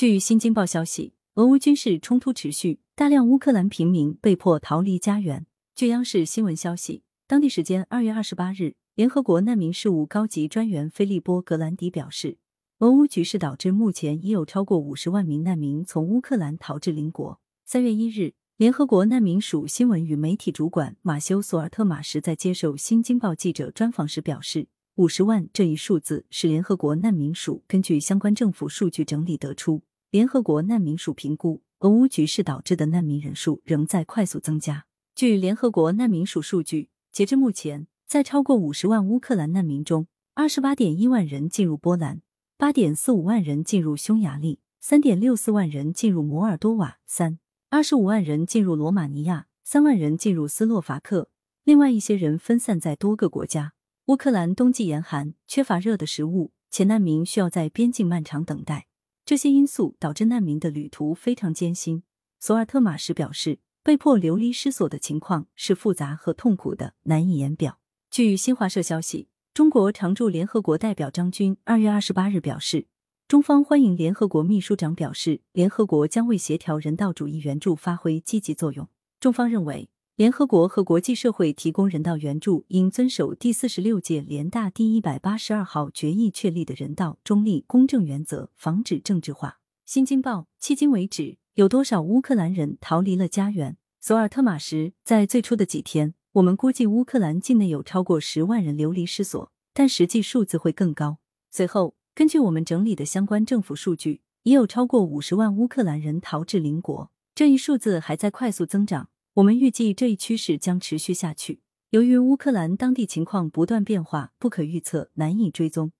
[0.00, 5.44] 据《新京报》消息，俄乌军事冲突持续，大量乌克兰平民被迫逃离家园。
[5.74, 12.38] 据央视新闻消息，当地时间二月二十八日，联合国难民事务高级专员菲利波·格兰迪表示，
[12.78, 17.38] 俄乌局势导致目前已有超过五十万名难民从乌克兰逃至邻国。
[17.66, 29.82] 三月一日，联合国难民署新闻与媒体主管马修·索尔特马什在接受《新京报》记者专访时表示，五十万这一数字是联合国难民署根据相关政府数据整理得出。
[30.10, 34.86] 联合国难民署评估，俄乌局势导致的难民人数仍在快速增加。
[35.14, 42.22] 据联合国难民署数据，截至目前，在超过五十万乌克兰难民中，二十八点一万人进入波兰，
[42.58, 47.38] 八点四五万人进入匈牙利，三点六四万人进入摩尔多瓦，三
[47.68, 51.30] 二十五万人进入罗马尼亚，三万人进入斯洛伐克。
[51.62, 53.74] 另外一些人分散在多个国家。
[54.06, 58.88] 乌克兰冬季严寒，缺乏热的食物，且难民需要在边境漫长等待，
[59.30, 62.02] 这些因素导致难民的旅途非常艰辛。
[62.40, 63.60] 索尔特马什表示。
[63.84, 67.78] 被迫流离失所的情况是复杂和痛苦的，难以言表。
[68.10, 72.88] 据新华社消息，中国常驻联合国代表张军二月二十八日表示，
[73.28, 78.88] 中方欢迎联合国秘书长表示，联合国将为协调人道主义援助发挥积极作用。
[79.20, 79.88] 中方认为，
[80.20, 89.60] 联合国和国际社会提供人道援助应遵守第四十六届联大第一百八十二号决议确立的人道、中立、公正原则，防止政治化。
[89.86, 91.38] 新京报，迄今为止。
[91.54, 93.78] 有多少乌克兰人逃离了家园？
[93.98, 101.16] 索尔特马什在最初的几天，我们估计乌克兰境内有超过十万人流离失所，但实际数字会更高。
[101.50, 109.08] 随后，根据我们整理的相关政府数据，已有超过五十万乌克兰人逃至邻国，这一数字还在快速增长。
[109.34, 111.60] 我们预计这一趋势将持续下去。
[111.90, 115.92] 由于乌克兰当地情况不断变化，不可预测，难以追踪，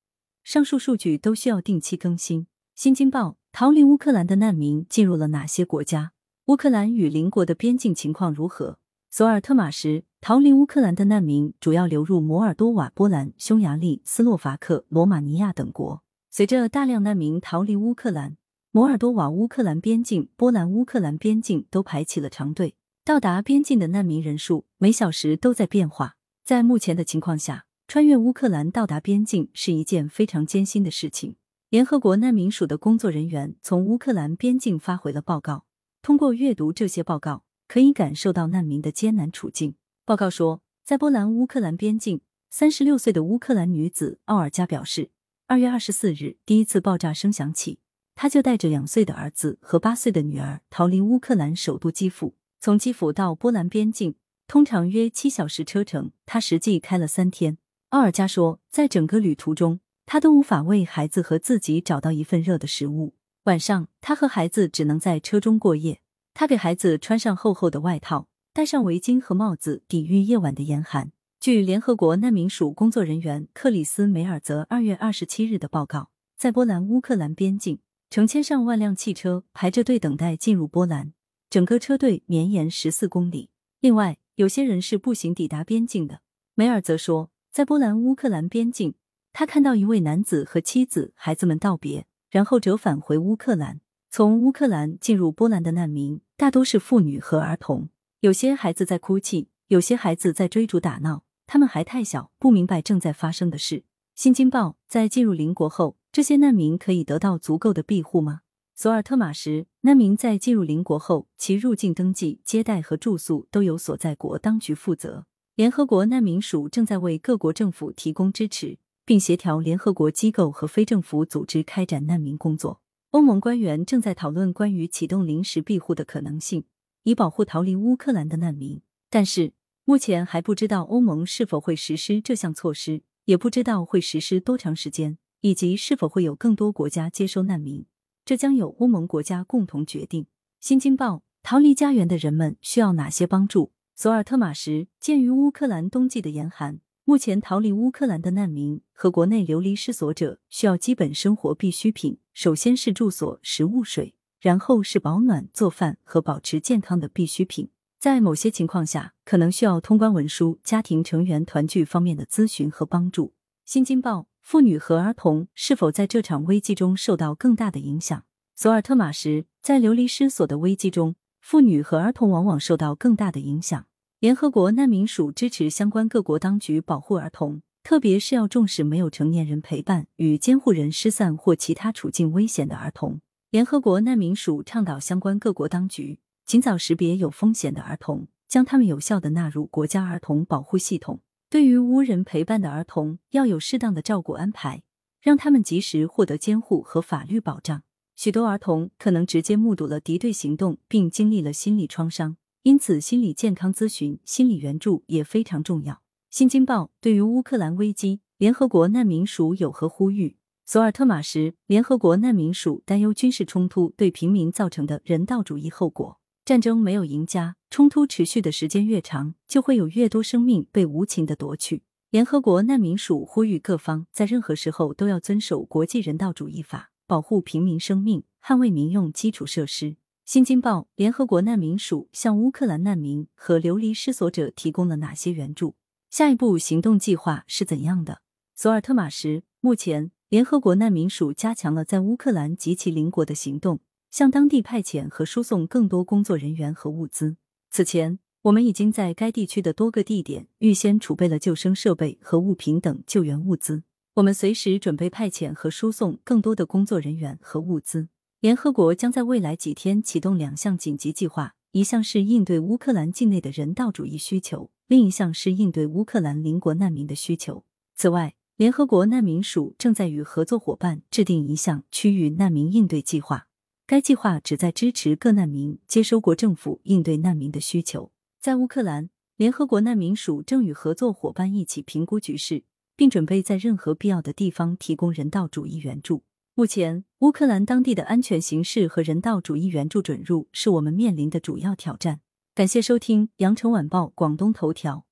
[0.45, 2.47] 上述数据都需要定期更新。
[2.75, 3.36] 新京报。
[3.53, 6.12] 逃离乌克兰的难民进入了哪些国家？
[6.47, 8.78] 乌克兰与邻国的边境情况如何？
[9.11, 16.05] 索尔特马什逃离乌克兰的难民主要流入摩尔多瓦、波兰、匈牙利、斯洛伐克、罗马尼亚等国。
[16.30, 18.36] 随着大量难民逃离乌克兰，
[18.70, 22.77] 摩尔多瓦乌克兰边境、波兰乌克兰边境都排起了长队。
[23.02, 26.16] 到达边境的难民人数每小时都在变化。
[26.44, 31.36] 在目前的情况下，穿越乌克兰到达边境是一件非常艰辛的事情。
[31.70, 35.64] 联合国难民署的工作人员从乌克兰边境发回了报告。
[36.02, 39.74] 通过阅读这些报告，可以感受到难民的艰难处境。
[40.05, 45.10] 报告说，在波兰乌克兰边境，三十六岁的乌克兰女子奥尔加表示，
[45.46, 47.78] 二月二十四日第一次爆炸声响起，
[48.14, 52.34] 她就带着两岁的儿子和八岁的女儿逃离乌克兰首都基辅。
[52.60, 54.14] 从基辅到波兰边境，
[54.46, 57.56] 通常约七小时车程，他实际开了三天。
[57.88, 59.80] 奥尔加说，在整个旅途中。
[60.04, 63.14] 他都无法为孩子和自己找到一份热的食物。
[63.44, 66.00] 晚上，他和孩子只能在车中过夜。
[66.34, 71.12] 他给孩子穿上厚厚的外套，戴上围巾和帽子，抵御夜晚的严寒。
[71.38, 77.78] 据联合国难民署工作人员克里斯梅尔泽二月二十七日的报告，在波兰乌克兰边境，
[78.10, 81.12] 成千上万辆汽车排着队等待进入波兰，
[81.50, 83.50] 整个车队绵延十四公里。
[83.80, 86.20] 另外，有些人是步行抵达边境的。
[86.55, 88.94] 梅尔则说，在波兰乌克兰边境。
[89.33, 93.80] 他看到一位男子和妻子、孩子们道别，然后折返回乌克兰。
[94.10, 97.89] 从乌克兰进入波兰的难民大多是妇女和儿童，
[98.20, 103.83] 有些孩子在哭泣，有些孩子在追逐打闹，他们还太小，不明白正在发生的事。
[104.14, 108.42] 新京报在进入邻国后，这些难民可以得到足够的庇护吗？
[108.83, 115.27] 索尔特马什难民在进入邻国后，其入境登记、接待和住宿都由所在国当局负责。
[115.55, 118.79] 联合国难民署正在为各国政府提供支持。
[119.05, 122.80] 并协调联合国机构和非政府组织开展难民工作。
[123.11, 126.64] 欧盟官员正在讨论关于启动临时庇护的可能性，
[127.02, 128.81] 以保护逃离乌克兰的难民。
[129.11, 129.52] 但是
[129.85, 137.85] 目前还不知道欧盟是否会实施这项措施，也不知道会实施多长时间，以及是否会有更多国家接收难民。
[138.25, 140.26] 这将由欧盟国家共同决定。
[140.61, 143.72] 新京报：逃离家园的人们需要哪些帮助？
[143.96, 146.81] 索尔特马什：鉴于乌克兰冬季的严寒。
[147.05, 157.70] 目前逃离乌克兰的难民和国内流离失所者需要基本生活必需品，首先是住所、食物、水，然后是保暖、做饭和保持健康的必需品。
[157.99, 163.34] 在某些情况下，可能需要通关文书、家庭成员团聚方面的咨询和帮助。
[163.66, 168.25] 新京报：妇女和儿童是否在这场危机中受到更大的影响？
[168.56, 173.87] 索尔特马什在流离失所的危机中，妇女和儿童往往受到更大的影响。
[174.19, 183.20] 联合国难民署支持相关各国当局保护儿童，特别是要重视没有成年人陪伴与监护人失散或其他处境危险的儿童。
[183.50, 191.20] 联合国难民署倡导相关各国当局尽早识别有风险的儿童，将他们有效的纳入国家儿童保护系统。
[191.50, 194.85] 对于无人陪伴的儿童，要有适当的照顾安排，
[195.20, 197.82] 让他们及时获得监护和法律保障。
[198.14, 206.00] 许多儿童可能直接目睹了敌对行动，并经历了心理创伤，因此心理健康咨询、心理援助也非常重要。
[206.31, 210.37] 新京报对于乌克兰危机，联合国难民署有何呼吁？
[210.64, 216.19] 索尔特马什，联合国难民署担忧军事冲突对平民造成的人道主义后果。
[216.44, 221.82] 战争没有赢家，冲突持续的时间越长，就会有越多生命被无情的夺去。
[222.10, 229.96] 联合国难民署呼吁各方在任何时候都要遵守国际人道主义法，保护平民生命，捍卫民用基础设施。
[230.25, 235.76] 新京报，联合国难民署向乌克兰难民和流离失所者提供了哪些援助？
[236.08, 238.22] 下一步行动计划是怎样的？
[238.56, 240.10] 索尔特马什，目前。
[240.28, 247.36] 联合国难民署加强了在乌克兰及其邻国的行动，向当地派遣和输送更多工作人员和物资。
[247.70, 253.84] 此前，我们已经在该地区的多个地点预先储备了救生设备和物品等救援物资。
[254.14, 258.08] 我们随时准备派遣和输送更多的工作人员和物资。
[258.40, 267.64] 联合国将在未来几天启动两项紧急计划，一项是应对乌克兰境内的人道主义需求，另一项是应对乌克兰邻国难民的需求。
[267.94, 273.46] 此外，联合国难民署正在与合作伙伴制定一项区域难民应对计划，
[273.90, 278.12] 该计划旨在支持各难民接收国政府应对难民的需求。
[278.38, 282.62] 在乌克兰，联合国难民署正与合作伙伴一起评估局势，
[282.94, 286.22] 并准备在任何必要的地方提供人道主义援助。
[286.54, 292.20] 目前，乌克兰当地的安全形势和人道主义援助准入是我们面临的主要挑战。
[292.54, 295.04] 感谢收听羊城晚报广东头条。